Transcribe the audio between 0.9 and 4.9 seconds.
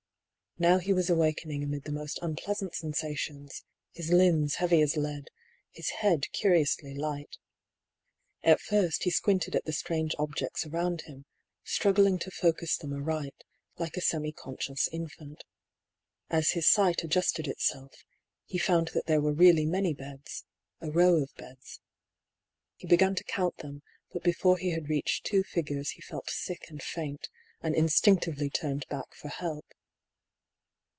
was awakening amid the most un pleasant sensations: his limbs heavy